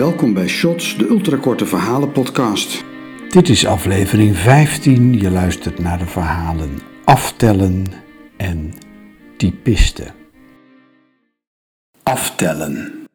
Welkom 0.00 0.34
bij 0.34 0.48
Shots, 0.48 0.96
de 0.96 1.08
ultrakorte 1.08 1.66
verhalenpodcast. 1.66 2.84
Dit 3.28 3.48
is 3.48 3.66
aflevering 3.66 4.36
15. 4.36 5.18
Je 5.18 5.30
luistert 5.30 5.78
naar 5.78 5.98
de 5.98 6.06
verhalen 6.06 6.78
Aftellen 7.04 7.86
en 8.36 8.72
Typisten. 9.36 10.14
Aftellen. 12.02 13.08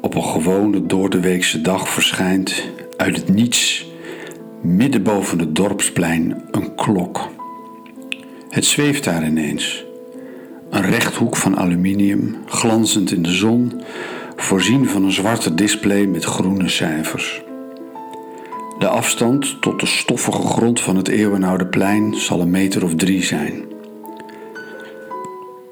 Op 0.00 0.14
een 0.14 0.24
gewone 0.24 0.86
doordeweekse 0.86 1.60
dag 1.60 1.88
verschijnt 1.88 2.68
uit 2.96 3.16
het 3.16 3.28
niets, 3.28 3.86
midden 4.62 5.02
boven 5.02 5.38
het 5.38 5.54
dorpsplein, 5.54 6.42
een 6.50 6.74
klok. 6.74 7.38
Het 8.50 8.64
zweeft 8.64 9.04
daar 9.04 9.26
ineens. 9.26 9.84
Een 10.70 10.82
rechthoek 10.82 11.36
van 11.36 11.58
aluminium, 11.58 12.36
glanzend 12.46 13.12
in 13.12 13.22
de 13.22 13.32
zon, 13.32 13.82
voorzien 14.36 14.88
van 14.88 15.04
een 15.04 15.12
zwarte 15.12 15.54
display 15.54 16.06
met 16.06 16.24
groene 16.24 16.68
cijfers. 16.68 17.42
De 18.78 18.88
afstand 18.88 19.62
tot 19.62 19.80
de 19.80 19.86
stoffige 19.86 20.42
grond 20.42 20.80
van 20.80 20.96
het 20.96 21.08
eeuwenoude 21.08 21.66
plein 21.66 22.14
zal 22.14 22.40
een 22.40 22.50
meter 22.50 22.84
of 22.84 22.94
drie 22.94 23.24
zijn. 23.24 23.62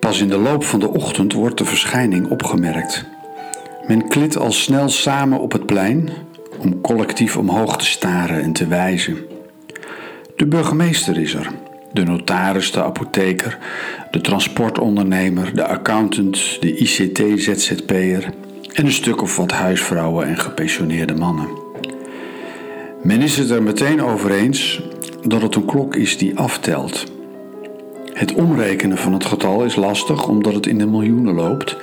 Pas 0.00 0.20
in 0.20 0.28
de 0.28 0.38
loop 0.38 0.64
van 0.64 0.80
de 0.80 0.92
ochtend 0.92 1.32
wordt 1.32 1.58
de 1.58 1.64
verschijning 1.64 2.30
opgemerkt. 2.30 3.04
Men 3.86 4.08
klit 4.08 4.36
al 4.36 4.52
snel 4.52 4.88
samen 4.88 5.40
op 5.40 5.52
het 5.52 5.66
plein 5.66 6.08
om 6.58 6.80
collectief 6.80 7.36
omhoog 7.36 7.78
te 7.78 7.86
staren 7.86 8.42
en 8.42 8.52
te 8.52 8.66
wijzen. 8.66 9.16
De 10.36 10.46
burgemeester 10.46 11.18
is 11.18 11.34
er, 11.34 11.52
de 11.92 12.04
notaris, 12.04 12.72
de 12.72 12.82
apotheker, 12.82 13.58
de 14.10 14.20
transportondernemer, 14.20 15.54
de 15.54 15.66
accountant, 15.66 16.60
de 16.60 16.76
ICT-ZZP'er 16.76 18.24
en 18.72 18.84
een 18.84 18.92
stuk 18.92 19.22
of 19.22 19.36
wat 19.36 19.52
huisvrouwen 19.52 20.26
en 20.26 20.38
gepensioneerde 20.38 21.14
mannen. 21.14 21.48
Men 23.02 23.20
is 23.20 23.36
het 23.36 23.50
er 23.50 23.62
meteen 23.62 24.02
over 24.02 24.30
eens 24.30 24.82
dat 25.26 25.42
het 25.42 25.54
een 25.54 25.64
klok 25.64 25.96
is 25.96 26.18
die 26.18 26.38
aftelt. 26.38 27.04
Het 28.12 28.34
omrekenen 28.34 28.98
van 28.98 29.12
het 29.12 29.24
getal 29.24 29.64
is 29.64 29.76
lastig 29.76 30.28
omdat 30.28 30.54
het 30.54 30.66
in 30.66 30.78
de 30.78 30.86
miljoenen 30.86 31.34
loopt, 31.34 31.76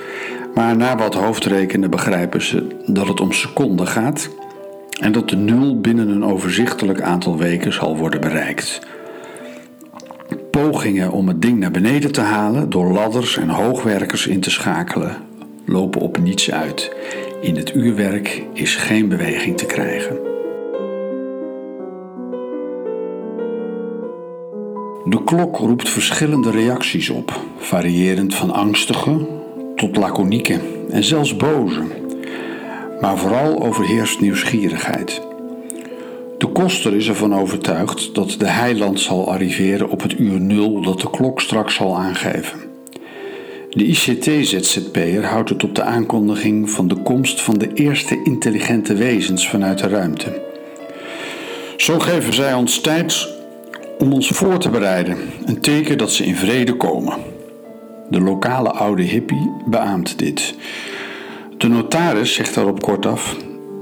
maar 0.54 0.76
na 0.76 0.96
wat 0.96 1.14
hoofdrekenen 1.14 1.90
begrijpen 1.90 2.42
ze 2.42 2.66
dat 2.86 3.08
het 3.08 3.20
om 3.20 3.32
seconden 3.32 3.86
gaat 3.86 4.28
en 5.00 5.12
dat 5.12 5.28
de 5.28 5.36
nul 5.36 5.80
binnen 5.80 6.08
een 6.08 6.24
overzichtelijk 6.24 7.00
aantal 7.00 7.38
weken 7.38 7.72
zal 7.72 7.96
worden 7.96 8.20
bereikt. 8.20 8.80
Pogingen 10.70 11.10
om 11.12 11.28
het 11.28 11.42
ding 11.42 11.58
naar 11.58 11.70
beneden 11.70 12.12
te 12.12 12.20
halen 12.20 12.70
door 12.70 12.92
ladders 12.92 13.36
en 13.36 13.48
hoogwerkers 13.48 14.26
in 14.26 14.40
te 14.40 14.50
schakelen 14.50 15.16
lopen 15.64 16.00
op 16.00 16.18
niets 16.18 16.50
uit. 16.50 16.96
In 17.40 17.56
het 17.56 17.74
uurwerk 17.74 18.42
is 18.52 18.76
geen 18.76 19.08
beweging 19.08 19.56
te 19.56 19.66
krijgen. 19.66 20.16
De 25.04 25.24
klok 25.24 25.56
roept 25.56 25.88
verschillende 25.88 26.50
reacties 26.50 27.10
op, 27.10 27.40
variërend 27.58 28.34
van 28.34 28.50
angstige 28.50 29.26
tot 29.76 29.96
laconieke 29.96 30.60
en 30.90 31.04
zelfs 31.04 31.36
boze. 31.36 31.82
Maar 33.00 33.18
vooral 33.18 33.62
overheerst 33.62 34.20
nieuwsgierigheid. 34.20 35.22
De 36.38 36.46
koster 36.46 36.94
is 36.94 37.08
ervan 37.08 37.34
overtuigd 37.34 38.14
dat 38.14 38.34
de 38.38 38.46
heiland 38.46 39.00
zal 39.00 39.30
arriveren 39.30 39.90
op 39.90 40.02
het 40.02 40.18
uur 40.18 40.40
nul 40.40 40.80
dat 40.82 41.00
de 41.00 41.10
klok 41.10 41.40
straks 41.40 41.74
zal 41.74 41.96
aangeven. 41.96 42.58
De 43.70 43.84
ICT-ZZP'er 43.84 45.24
houdt 45.24 45.48
het 45.48 45.64
op 45.64 45.74
de 45.74 45.82
aankondiging 45.82 46.70
van 46.70 46.88
de 46.88 46.94
komst 46.94 47.40
van 47.40 47.58
de 47.58 47.72
eerste 47.74 48.20
intelligente 48.24 48.94
wezens 48.94 49.48
vanuit 49.48 49.78
de 49.78 49.88
ruimte. 49.88 50.42
Zo 51.76 51.98
geven 51.98 52.34
zij 52.34 52.54
ons 52.54 52.80
tijd 52.80 53.28
om 53.98 54.12
ons 54.12 54.28
voor 54.28 54.58
te 54.58 54.70
bereiden, 54.70 55.16
een 55.44 55.60
teken 55.60 55.98
dat 55.98 56.10
ze 56.10 56.24
in 56.24 56.36
vrede 56.36 56.76
komen. 56.76 57.18
De 58.10 58.20
lokale 58.20 58.70
oude 58.70 59.02
hippie 59.02 59.52
beaamt 59.66 60.18
dit. 60.18 60.54
De 61.58 61.68
notaris 61.68 62.34
zegt 62.34 62.54
daarop 62.54 62.82
kortaf: 62.82 63.36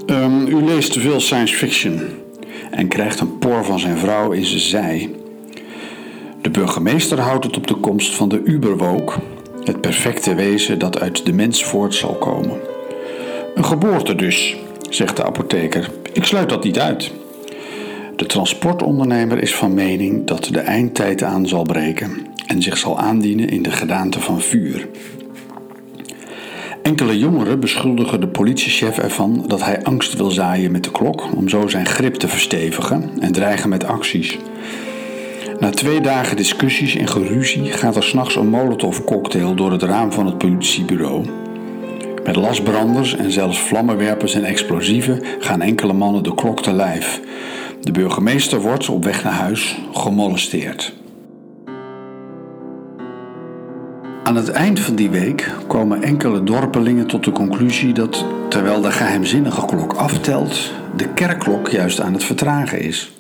um, 0.07 0.47
U 0.47 0.65
leest 0.65 0.93
te 0.93 1.01
veel 1.01 1.21
science 1.21 1.55
fiction 1.55 2.23
en 2.71 2.89
krijgt 2.89 3.21
een 3.21 3.39
por 3.39 3.65
van 3.65 3.79
zijn 3.79 3.99
vrouw 3.99 4.31
in 4.31 4.45
zijn 4.45 4.61
zij. 4.61 5.11
De 6.41 6.51
burgemeester 6.51 7.21
houdt 7.21 7.45
het 7.45 7.57
op 7.57 7.67
de 7.67 7.75
komst 7.75 8.15
van 8.15 8.29
de 8.29 8.41
Uberwook, 8.45 9.17
het 9.65 9.81
perfecte 9.81 10.35
wezen 10.35 10.79
dat 10.79 11.01
uit 11.01 11.27
de 11.27 11.33
mens 11.33 11.65
voort 11.65 11.95
zal 11.95 12.15
komen. 12.15 12.61
Een 13.55 13.65
geboorte 13.65 14.15
dus, 14.15 14.57
zegt 14.91 15.17
de 15.17 15.25
apotheker. 15.25 15.91
Ik 16.13 16.25
sluit 16.25 16.49
dat 16.49 16.65
niet 16.65 16.79
uit. 16.79 17.13
De 18.17 18.27
transportondernemer 18.27 19.43
is 19.43 19.55
van 19.55 19.75
mening 19.75 20.27
dat 20.27 20.45
de 20.45 20.59
eindtijd 20.59 21.23
aan 21.23 21.49
zal 21.49 21.63
breken 21.63 22.27
en 22.47 22.63
zich 22.63 22.79
zal 22.79 22.99
aandienen 22.99 23.49
in 23.49 23.63
de 23.63 23.71
gedaante 23.71 24.21
van 24.21 24.41
vuur. 24.41 24.89
Enkele 26.85 27.19
jongeren 27.19 27.61
beschuldigen 27.61 28.21
de 28.21 28.29
politiechef 28.29 28.99
ervan 28.99 29.45
dat 29.47 29.65
hij 29.65 29.83
angst 29.83 30.17
wil 30.17 30.31
zaaien 30.31 30.71
met 30.71 30.85
de 30.85 30.91
klok 30.91 31.37
om 31.37 31.49
zo 31.49 31.69
zijn 31.69 31.87
grip 31.87 32.15
te 32.15 32.29
verstevigen 32.29 33.11
en 33.21 33.33
dreigen 33.33 33.69
met 33.69 33.85
acties. 33.85 34.39
Na 35.61 35.71
twee 35.71 36.01
dagen 36.01 36.37
discussies 36.37 36.97
en 36.97 37.09
geruzie 37.09 37.73
gaat 37.73 37.97
er 37.97 38.03
s'nachts 38.03 38.37
een 38.37 38.49
molotovcocktail 38.49 39.55
door 39.55 39.73
het 39.73 39.83
raam 39.83 40.13
van 40.13 40.27
het 40.27 40.39
politiebureau. 40.39 41.25
Met 42.25 42.37
lasbranders 42.37 43.17
en 43.17 43.33
zelfs 43.33 43.59
vlammenwerpers 43.59 44.35
en 44.35 44.45
explosieven 44.45 45.21
gaan 45.39 45.63
enkele 45.63 45.93
mannen 45.93 46.23
de 46.23 46.35
klok 46.35 46.63
te 46.63 46.73
lijf. 46.73 47.21
De 47.81 47.93
burgemeester 47.93 48.61
wordt 48.61 48.89
op 48.89 49.05
weg 49.05 49.25
naar 49.25 49.33
huis 49.33 49.79
gemolesteerd. 49.93 51.04
Aan 54.25 54.37
het 54.37 54.49
eind 54.49 54.81
van 54.81 54.95
die 54.95 55.11
week 55.11 55.53
komen 55.67 56.03
enkele 56.03 56.43
dorpelingen 56.43 57.07
tot 57.07 57.25
de 57.25 57.31
conclusie 57.31 57.93
dat, 57.93 58.25
terwijl 58.49 58.81
de 58.81 58.91
geheimzinnige 58.91 59.67
klok 59.67 59.93
aftelt, 59.93 60.73
de 60.97 61.09
kerkklok 61.09 61.69
juist 61.69 62.01
aan 62.01 62.13
het 62.13 62.25
vertragen 62.25 62.81
is. 62.81 63.13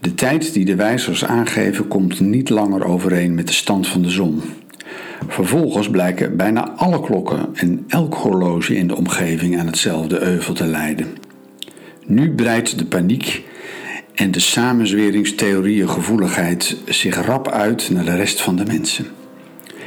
De 0.00 0.14
tijd 0.14 0.52
die 0.52 0.64
de 0.64 0.74
wijzers 0.74 1.24
aangeven 1.24 1.88
komt 1.88 2.20
niet 2.20 2.50
langer 2.50 2.84
overeen 2.84 3.34
met 3.34 3.46
de 3.46 3.52
stand 3.52 3.86
van 3.86 4.02
de 4.02 4.10
zon. 4.10 4.42
Vervolgens 5.28 5.90
blijken 5.90 6.36
bijna 6.36 6.70
alle 6.70 7.00
klokken 7.00 7.48
en 7.54 7.84
elk 7.88 8.14
horloge 8.14 8.76
in 8.76 8.88
de 8.88 8.96
omgeving 8.96 9.58
aan 9.58 9.66
hetzelfde 9.66 10.20
euvel 10.20 10.54
te 10.54 10.66
leiden. 10.66 11.06
Nu 12.06 12.34
breidt 12.34 12.78
de 12.78 12.86
paniek 12.86 13.44
en 14.14 14.30
de 14.30 14.40
samenzweringstheorieën 14.40 15.88
gevoeligheid 15.88 16.76
zich 16.84 17.26
rap 17.26 17.48
uit 17.48 17.90
naar 17.90 18.04
de 18.04 18.16
rest 18.16 18.40
van 18.40 18.56
de 18.56 18.64
mensen. 18.64 19.06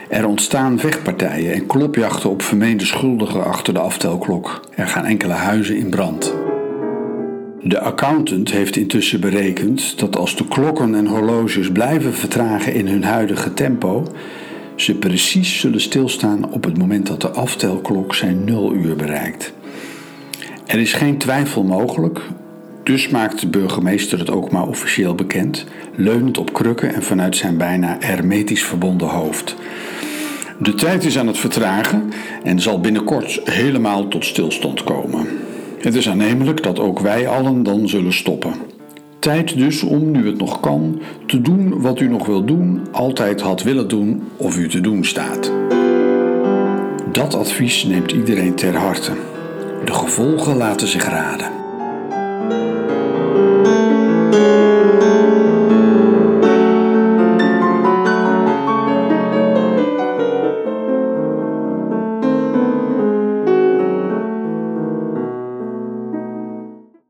Er 0.09 0.28
ontstaan 0.28 0.80
vechtpartijen 0.80 1.53
en 1.53 1.68
klopjachten 1.68 2.30
op 2.30 2.42
vermeende 2.42 2.86
schuldigen 2.86 3.46
achter 3.46 3.74
de 3.74 3.80
aftelklok. 3.80 4.62
Er 4.75 4.88
gaan 4.88 5.06
enkele 5.06 5.34
huizen 5.34 5.78
in 5.78 5.90
brand. 5.90 6.34
De 7.62 7.80
accountant 7.80 8.52
heeft 8.52 8.75
intussen 8.75 9.20
berekend 9.20 10.00
dat 10.00 10.18
als 10.18 10.36
de 10.36 10.47
klokken 10.47 10.96
en 10.96 11.08
horloges 11.08 11.72
blijven 11.72 12.14
vertragen 12.14 12.74
in 12.74 12.88
hun 12.88 13.03
huidige 13.03 13.53
tempo, 13.53 14.08
ze 14.75 14.96
precies 14.96 15.59
zullen 15.59 15.81
stilstaan 15.81 16.52
op 16.52 16.64
het 16.64 16.78
moment 16.78 17.08
dat 17.08 17.22
de 17.22 17.30
aftelklok 17.30 18.16
zijn 18.16 18.44
nuluur 18.44 18.96
bereikt. 18.96 19.53
Er 20.66 20.80
is 20.80 20.94
geen 20.94 21.18
twijfel 21.18 21.64
mogelijk, 21.64 22.22
dus 22.90 23.10
maakt 23.10 23.42
de 23.42 23.48
burgemeester 23.48 24.20
het 24.20 24.30
ook 24.30 24.52
maar 24.52 24.68
officieel 24.68 25.16
bekend, 25.16 25.66
leunend 25.96 26.38
op 26.38 26.53
krukken 26.53 26.94
en 26.94 27.03
vanuit 27.03 27.36
zijn 27.36 27.58
bijna 27.58 27.97
hermetisch 28.00 28.64
verbonden 28.64 29.08
hoofd. 29.08 29.56
De 30.59 30.74
tijd 30.74 31.03
is 31.03 31.18
aan 31.18 31.28
het 31.28 31.38
vertragen 31.38 32.12
en 32.44 32.59
zal 32.59 32.80
binnenkort 32.80 33.41
helemaal 33.44 34.08
tot 34.08 34.26
stilstand 34.26 34.84
komen. 34.84 35.28
Het 35.80 35.96
is 35.96 36.09
aannemelijk 36.09 36.64
dat 36.64 36.80
ook 36.80 37.00
wij 37.00 37.28
allen 37.28 37.64
dan 37.64 37.88
zullen 37.88 38.14
stoppen. 38.14 38.53
Tijd 39.20 39.58
dus 39.58 39.84
om, 39.84 40.12
nu 40.12 40.26
het 40.28 40.38
nog 40.38 40.59
kan, 40.59 41.02
te 41.26 41.42
doen 41.42 41.82
wat 41.82 42.00
u 42.00 42.08
nog 42.08 42.26
wil 42.26 42.46
doen, 42.46 42.88
altijd 42.92 43.42
had 43.42 43.64
willen 43.64 43.88
doen 43.88 44.24
of 44.38 44.58
u 44.58 44.70
te 44.70 44.82
doen 44.82 45.06
staat. 45.06 45.52
Dat 47.12 47.35
advies 47.35 47.84
neemt 47.84 48.12
iedereen 48.12 48.56
ter 48.56 48.76
harte. 48.76 49.12
De 49.85 49.94
gevolgen 49.94 50.58
laten 50.58 50.88
zich 50.88 51.06
raden. 51.06 51.59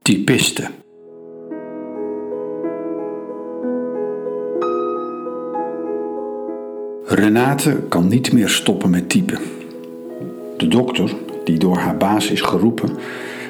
Typisten. 0.09 0.67
Renate 7.05 7.77
kan 7.89 8.07
niet 8.07 8.33
meer 8.33 8.49
stoppen 8.49 8.89
met 8.89 9.09
typen. 9.09 9.39
De 10.57 10.67
dokter, 10.67 11.15
die 11.43 11.57
door 11.57 11.77
haar 11.77 11.97
baas 11.97 12.31
is 12.31 12.41
geroepen, 12.41 12.89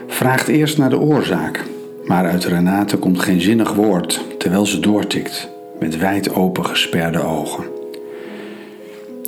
vraagt 0.08 0.48
eerst 0.48 0.78
naar 0.78 0.90
de 0.90 1.00
oorzaak. 1.00 1.64
Maar 2.06 2.26
uit 2.26 2.46
Renate 2.46 2.98
komt 2.98 3.20
geen 3.20 3.42
zinnig 3.42 3.74
woord 3.74 4.26
terwijl 4.38 4.66
ze 4.66 4.80
doortikt, 4.80 5.50
met 5.80 5.98
wijd 5.98 6.34
open 6.34 6.66
gesperde 6.66 7.22
ogen. 7.22 7.64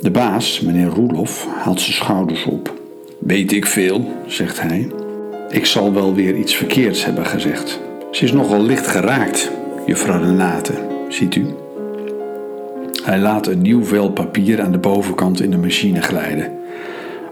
De 0.00 0.10
baas, 0.10 0.60
meneer 0.60 0.88
Roelof, 0.88 1.46
haalt 1.46 1.80
zijn 1.80 1.96
schouders 1.96 2.44
op. 2.44 2.74
Weet 3.18 3.52
ik 3.52 3.66
veel, 3.66 4.12
zegt 4.26 4.60
hij. 4.60 5.01
Ik 5.52 5.66
zal 5.66 5.92
wel 5.92 6.14
weer 6.14 6.36
iets 6.36 6.54
verkeerds 6.54 7.04
hebben 7.04 7.26
gezegd. 7.26 7.80
Ze 8.10 8.24
is 8.24 8.32
nogal 8.32 8.62
licht 8.62 8.86
geraakt, 8.86 9.50
juffrouw 9.86 10.22
Renate, 10.22 10.72
ziet 11.08 11.34
u. 11.34 11.46
Hij 13.04 13.18
laat 13.18 13.46
een 13.46 13.62
nieuw 13.62 13.84
vel 13.84 14.10
papier 14.10 14.62
aan 14.62 14.72
de 14.72 14.78
bovenkant 14.78 15.42
in 15.42 15.50
de 15.50 15.56
machine 15.56 16.02
glijden. 16.02 16.52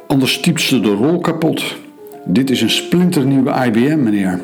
Anders 0.06 0.40
typt 0.40 0.60
ze 0.60 0.80
de 0.80 0.94
rol 0.94 1.20
kapot. 1.20 1.76
Dit 2.24 2.50
is 2.50 2.62
een 2.62 2.70
splinternieuwe 2.70 3.64
IBM, 3.66 4.02
meneer. 4.02 4.40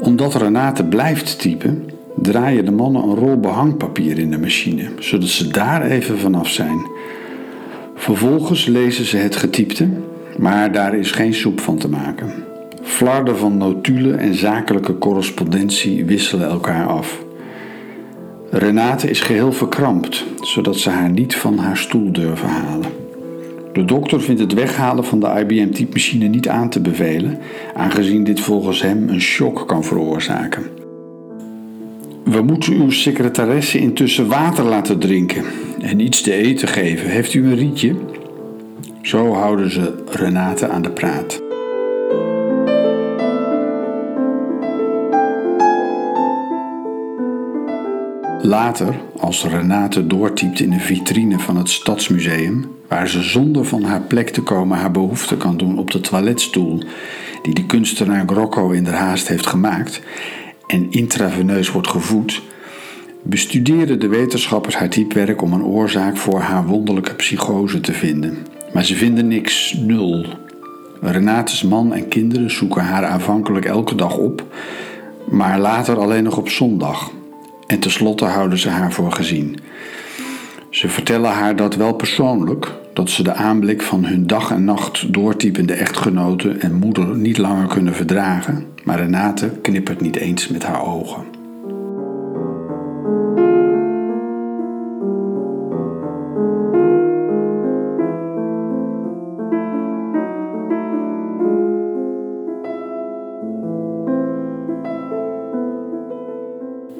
Omdat 0.00 0.34
Renate 0.34 0.84
blijft 0.84 1.40
typen, 1.40 1.90
draaien 2.16 2.64
de 2.64 2.70
mannen 2.70 3.02
een 3.02 3.14
rol 3.14 3.40
behangpapier 3.40 4.18
in 4.18 4.30
de 4.30 4.38
machine, 4.38 4.88
zodat 4.98 5.28
ze 5.28 5.48
daar 5.48 5.82
even 5.82 6.18
vanaf 6.18 6.48
zijn. 6.48 6.86
Vervolgens 7.98 8.66
lezen 8.66 9.04
ze 9.04 9.16
het 9.16 9.36
getypte, 9.36 9.88
maar 10.38 10.72
daar 10.72 10.94
is 10.94 11.10
geen 11.10 11.34
soep 11.34 11.60
van 11.60 11.78
te 11.78 11.88
maken. 11.88 12.32
Flarden 12.82 13.38
van 13.38 13.56
notulen 13.56 14.18
en 14.18 14.34
zakelijke 14.34 14.98
correspondentie 14.98 16.04
wisselen 16.04 16.48
elkaar 16.48 16.86
af. 16.86 17.18
Renate 18.50 19.10
is 19.10 19.20
geheel 19.20 19.52
verkrampt, 19.52 20.24
zodat 20.40 20.76
ze 20.76 20.90
haar 20.90 21.10
niet 21.10 21.34
van 21.34 21.58
haar 21.58 21.76
stoel 21.76 22.12
durven 22.12 22.48
halen. 22.48 22.90
De 23.72 23.84
dokter 23.84 24.22
vindt 24.22 24.40
het 24.40 24.54
weghalen 24.54 25.04
van 25.04 25.20
de 25.20 25.26
IBM-typemachine 25.26 26.26
niet 26.26 26.48
aan 26.48 26.70
te 26.70 26.80
bevelen, 26.80 27.38
aangezien 27.74 28.24
dit 28.24 28.40
volgens 28.40 28.82
hem 28.82 29.08
een 29.08 29.20
shock 29.20 29.68
kan 29.68 29.84
veroorzaken. 29.84 30.77
We 32.30 32.42
moeten 32.42 32.72
uw 32.72 32.90
secretaresse 32.90 33.78
intussen 33.78 34.28
water 34.28 34.64
laten 34.64 34.98
drinken 34.98 35.44
en 35.80 36.00
iets 36.00 36.20
te 36.20 36.32
eten 36.32 36.68
geven. 36.68 37.10
Heeft 37.10 37.34
u 37.34 37.46
een 37.46 37.56
rietje? 37.56 37.96
Zo 39.02 39.32
houden 39.32 39.70
ze 39.70 40.04
Renate 40.10 40.68
aan 40.68 40.82
de 40.82 40.90
praat. 40.90 41.40
Later, 48.42 48.94
als 49.16 49.44
Renate 49.44 50.06
doortypt 50.06 50.60
in 50.60 50.70
de 50.70 50.80
vitrine 50.80 51.38
van 51.38 51.56
het 51.56 51.68
Stadsmuseum, 51.68 52.66
waar 52.88 53.08
ze 53.08 53.22
zonder 53.22 53.64
van 53.64 53.82
haar 53.82 54.02
plek 54.02 54.28
te 54.28 54.42
komen 54.42 54.78
haar 54.78 54.90
behoefte 54.90 55.36
kan 55.36 55.56
doen 55.56 55.78
op 55.78 55.90
de 55.90 56.00
toiletstoel 56.00 56.82
die 57.42 57.54
de 57.54 57.66
kunstenaar 57.66 58.24
Grocco 58.26 58.70
in 58.70 58.84
de 58.84 58.90
haast 58.90 59.28
heeft 59.28 59.46
gemaakt 59.46 60.02
en 60.68 60.86
intraveneus 60.90 61.70
wordt 61.70 61.88
gevoed, 61.88 62.42
bestuderen 63.22 64.00
de 64.00 64.08
wetenschappers 64.08 64.76
haar 64.76 64.88
typewerk 64.88 65.42
om 65.42 65.52
een 65.52 65.64
oorzaak 65.64 66.16
voor 66.16 66.40
haar 66.40 66.66
wonderlijke 66.66 67.14
psychose 67.14 67.80
te 67.80 67.92
vinden. 67.92 68.36
Maar 68.72 68.84
ze 68.84 68.94
vinden 68.94 69.28
niks, 69.28 69.72
nul. 69.72 70.26
Renates 71.00 71.62
man 71.62 71.94
en 71.94 72.08
kinderen 72.08 72.50
zoeken 72.50 72.82
haar 72.82 73.04
aanvankelijk 73.04 73.64
elke 73.64 73.94
dag 73.94 74.16
op, 74.16 74.44
maar 75.30 75.58
later 75.58 75.98
alleen 75.98 76.24
nog 76.24 76.36
op 76.36 76.48
zondag. 76.48 77.10
En 77.66 77.78
tenslotte 77.78 78.24
houden 78.24 78.58
ze 78.58 78.68
haar 78.68 78.92
voor 78.92 79.12
gezien. 79.12 79.58
Ze 80.78 80.88
vertellen 80.88 81.30
haar 81.30 81.56
dat 81.56 81.74
wel 81.74 81.92
persoonlijk, 81.92 82.72
dat 82.92 83.10
ze 83.10 83.22
de 83.22 83.32
aanblik 83.32 83.82
van 83.82 84.04
hun 84.04 84.26
dag 84.26 84.50
en 84.50 84.64
nacht 84.64 85.12
doortypende 85.12 85.72
echtgenoten 85.72 86.60
en 86.60 86.74
moeder 86.74 87.16
niet 87.16 87.38
langer 87.38 87.66
kunnen 87.66 87.94
verdragen, 87.94 88.66
maar 88.84 88.98
Renate 88.98 89.48
knippert 89.62 90.00
niet 90.00 90.16
eens 90.16 90.48
met 90.48 90.64
haar 90.64 90.86
ogen. 90.86 91.24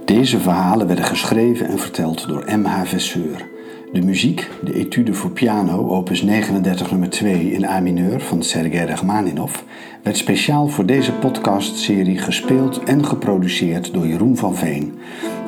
Deze 0.05 0.41
verhalen 0.41 0.87
werden 0.87 1.05
geschreven 1.05 1.69
en 1.69 1.79
verteld 1.79 2.29
door 2.29 2.45
M.H. 2.57 2.85
Vesseur. 2.85 3.57
De 3.93 4.03
muziek, 4.03 4.51
de 4.65 4.75
etude 4.75 5.15
voor 5.15 5.31
piano, 5.31 5.89
opus 5.89 6.23
39 6.23 6.91
nummer 6.91 7.11
2 7.11 7.53
in 7.53 7.65
A 7.65 7.81
mineur 7.81 8.21
van 8.21 8.43
Sergei 8.43 8.87
Rachmaninov, 8.87 9.61
werd 10.03 10.17
speciaal 10.17 10.69
voor 10.69 10.87
deze 10.87 11.13
podcastserie 11.13 12.19
gespeeld 12.19 12.83
en 12.83 13.05
geproduceerd 13.05 13.93
door 13.93 14.07
Jeroen 14.07 14.37
van 14.37 14.55
Veen. 14.55 14.95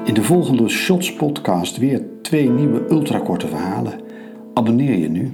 In 0.04 0.14
de 0.14 0.22
volgende 0.22 0.68
Shots 0.68 1.14
podcast 1.14 1.76
weer 1.76 2.02
twee 2.22 2.50
nieuwe 2.50 2.86
ultrakorte 2.90 3.48
verhalen. 3.48 4.00
Abonneer 4.54 4.98
je 4.98 5.08
nu. 5.08 5.32